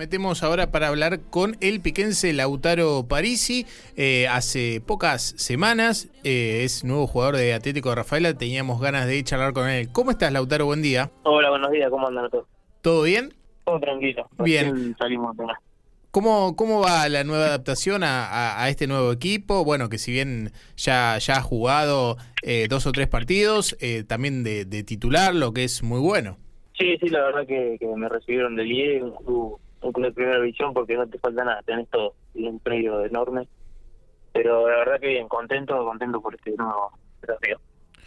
[0.00, 3.66] metemos ahora para hablar con el piquense Lautaro Parisi.
[3.98, 8.32] Eh, hace pocas semanas eh, es nuevo jugador de Atlético de Rafaela.
[8.32, 9.90] Teníamos ganas de charlar con él.
[9.92, 10.64] ¿Cómo estás, Lautaro?
[10.64, 11.10] Buen día.
[11.24, 11.90] Hola, buenos días.
[11.90, 12.46] ¿Cómo andan todos?
[12.80, 13.34] ¿Todo bien?
[13.66, 14.26] Todo tranquilo.
[14.38, 14.96] Bien.
[14.98, 15.44] Salimos de.
[16.10, 19.64] ¿Cómo, ¿Cómo va la nueva adaptación a, a- a este nuevo equipo?
[19.66, 24.44] Bueno, que si bien ya, ya ha jugado eh, dos o tres partidos, eh, también
[24.44, 26.38] de, de titular, lo que es muy bueno.
[26.78, 30.12] Sí, sí, la verdad que, que me recibieron del IE, un club, un club de
[30.12, 33.48] primera división, porque no te falta nada, tenés todo, y un predio enorme.
[34.32, 36.92] Pero la verdad que bien, contento, contento por este nuevo.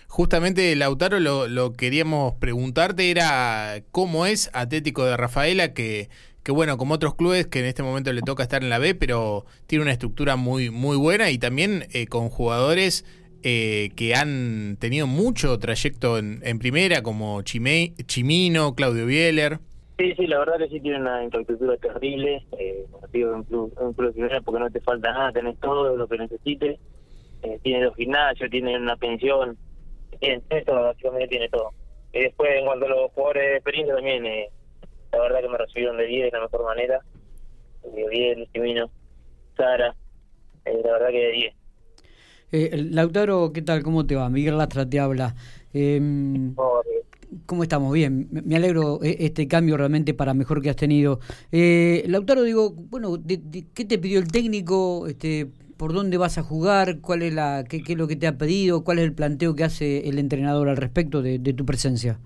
[0.07, 6.09] Justamente, Lautaro, lo, lo queríamos preguntarte era cómo es Atlético de Rafaela, que,
[6.43, 8.95] que bueno, como otros clubes que en este momento le toca estar en la B,
[8.95, 13.05] pero tiene una estructura muy, muy buena y también eh, con jugadores
[13.41, 19.59] eh, que han tenido mucho trayecto en, en primera, como Chime- Chimino, Claudio Bieler.
[19.97, 23.93] Sí, sí, la verdad que sí tiene una infraestructura terrible, eh, digo, un club, un
[23.93, 26.79] club de primera porque no te falta nada, tenés todo lo que necesites,
[27.43, 29.55] eh, tiene dos gimnasios, tiene una pensión,
[30.19, 31.71] tiene, todo, básicamente tiene todo.
[32.11, 34.49] Y después, en cuanto a los jugadores de experiencia también, eh,
[35.11, 37.01] la verdad que me recibieron de 10 de la mejor manera,
[38.09, 38.89] bien, Jimino,
[39.55, 39.95] Sara,
[40.65, 41.55] eh, la verdad que de 10.
[42.51, 43.81] Eh, Lautaro, ¿qué tal?
[43.83, 44.29] ¿Cómo te va?
[44.29, 45.35] Miguel Lastra te habla.
[45.73, 46.92] Eh, No, eh,
[47.45, 47.93] ¿Cómo estamos?
[47.93, 51.19] Bien, me alegro eh, este cambio realmente para mejor que has tenido.
[51.51, 55.07] Eh, Lautaro, digo, bueno, de- ¿qué te pidió el técnico?
[55.07, 57.01] Este, ¿Por dónde vas a jugar?
[57.01, 58.83] ¿Cuál es la, qué, qué es lo que te ha pedido?
[58.83, 62.19] ¿Cuál es el planteo que hace el entrenador al respecto de, de tu presencia?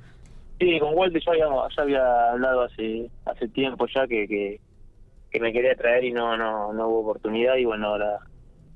[0.59, 5.53] Sí, con Walter ya, habíamos, ya había hablado hace hace tiempo ya que, que, me
[5.53, 8.17] quería traer y no no no hubo oportunidad y bueno, ahora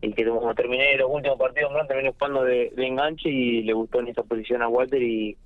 [0.01, 1.85] y que como terminé los últimos partidos, ¿no?
[1.87, 5.37] terminé jugando de, de enganche y le gustó en esa posición a Walter y,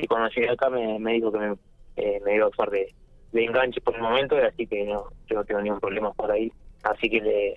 [0.00, 1.56] y cuando llegué acá me, me dijo que me,
[1.96, 2.94] eh, me iba a actuar de,
[3.32, 6.52] de enganche por el momento, así que no, yo no tengo ningún problema por ahí.
[6.82, 7.54] Así que le,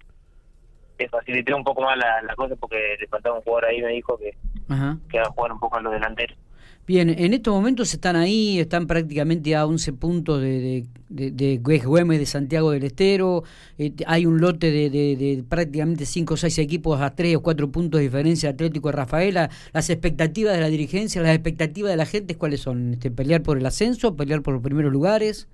[0.97, 3.89] le facilité un poco más la, la cosa porque le faltaba un jugador ahí, me
[3.93, 4.33] dijo que,
[4.69, 4.97] Ajá.
[5.09, 6.37] que iba a jugar un poco a los delanteros.
[6.85, 12.25] Bien, en estos momentos están ahí, están prácticamente a 11 puntos de, de, Güemes, de
[12.25, 13.43] Santiago del Estero.
[13.77, 17.71] eh, hay un lote de, de, prácticamente 5 o 6 equipos a 3 o 4
[17.71, 19.49] puntos de diferencia Atlético de Rafaela.
[19.71, 22.95] Las expectativas de la dirigencia, las expectativas de la gente, ¿cuáles son?
[22.95, 24.17] Este, ¿Pelear por el ascenso?
[24.17, 25.47] ¿Pelear por los primeros lugares?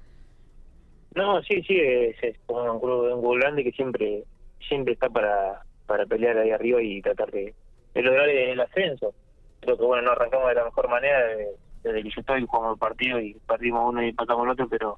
[1.14, 4.24] No, sí, sí, es, es un club, un club grande que siempre
[4.68, 7.54] siempre está para, para pelear ahí arriba y tratar de
[7.94, 9.14] lograr el ascenso.
[9.62, 11.48] Creo que bueno, no arrancamos de la mejor manera desde,
[11.84, 14.98] desde que yo estoy, jugamos el partido y perdimos uno y empatamos el otro, pero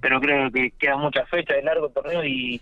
[0.00, 2.60] pero creo que quedan muchas fechas, es largo el torneo y,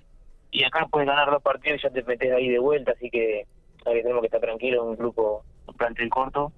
[0.51, 3.47] y acá puedes ganar dos partidos y ya te metes ahí de vuelta, así que,
[3.85, 6.53] tenemos que estar tranquilos, un grupo, un plantel corto.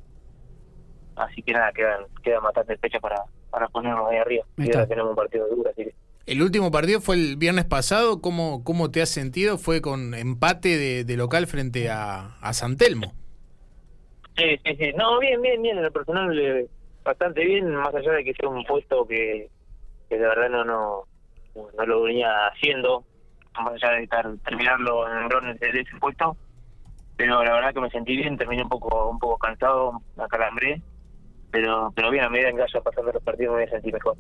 [1.15, 4.45] Así que nada, quedan, quedan bastantes fechas para, para ponernos ahí arriba.
[4.57, 5.95] Y ahora tenemos un partido duro, así que
[6.27, 8.23] El último partido fue el viernes pasado.
[8.23, 9.59] ¿Cómo, cómo te has sentido?
[9.59, 13.13] Fue con empate de, de local frente a, a San Telmo.
[14.43, 14.93] Sí, sí, sí.
[14.97, 15.79] No, bien, bien, bien.
[15.79, 16.69] En el personal eh,
[17.05, 19.51] bastante bien, más allá de que sea un puesto que,
[20.11, 21.05] de verdad no, no
[21.55, 23.05] no lo venía haciendo,
[23.63, 26.37] más allá de estar terminarlo en el de ese puesto.
[27.17, 30.83] Pero la verdad que me sentí bien, terminé un poco un poco cansado, acalambré.
[31.51, 34.17] Pero, pero bien, a medida que vaya pasando los partidos me voy a sentir mejor.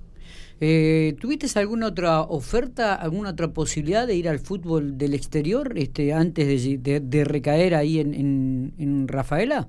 [0.60, 6.12] Eh, ¿Tuviste alguna otra oferta, alguna otra posibilidad de ir al fútbol del exterior este,
[6.12, 6.46] antes
[6.82, 9.68] de, de- recaer ahí en, en, en Rafaela?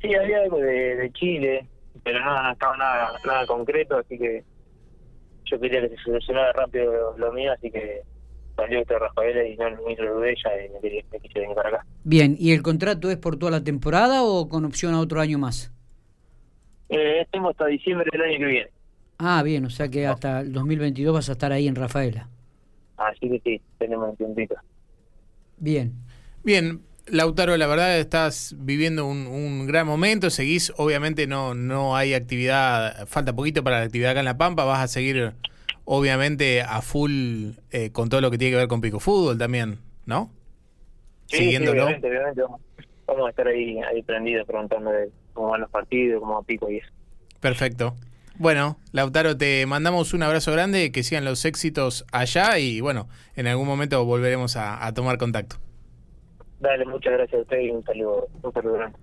[0.00, 1.68] Sí, había algo de, de Chile,
[2.02, 4.44] pero no, no estaba nada, nada concreto, así que
[5.44, 8.02] yo quería que se solucionara rápido lo, mío, así que
[8.56, 11.54] salió esto de Rafaela y no ni lo ya y me, quería- me quise venir
[11.54, 11.86] para acá.
[12.04, 15.38] Bien, ¿y el contrato es por toda la temporada o con opción a otro año
[15.38, 15.72] más?
[16.88, 18.70] Eh, tengo hasta diciembre del año que viene,
[19.18, 22.28] Ah, bien, o sea que hasta el 2022 vas a estar ahí en Rafaela.
[22.96, 24.56] así que sí, tenemos un tiempito.
[25.58, 25.92] Bien.
[26.44, 32.14] Bien, Lautaro, la verdad estás viviendo un, un gran momento, seguís, obviamente no, no hay
[32.14, 35.32] actividad, falta poquito para la actividad acá en La Pampa, vas a seguir
[35.84, 39.78] obviamente a full eh, con todo lo que tiene que ver con Pico Fútbol también,
[40.06, 40.30] ¿no?
[41.26, 41.82] Sí, Siguiéndolo.
[41.88, 42.60] sí, obviamente, obviamente vamos,
[43.06, 46.70] vamos a estar ahí, ahí prendidos preguntando de cómo van los partidos, cómo va pico
[46.70, 46.88] y eso.
[47.40, 47.96] Perfecto.
[48.38, 53.46] Bueno, Lautaro, te mandamos un abrazo grande, que sigan los éxitos allá y bueno, en
[53.46, 55.56] algún momento volveremos a, a tomar contacto.
[56.62, 58.98] Dale, muchas gracias a ustedes y un saludo, un saludo grande.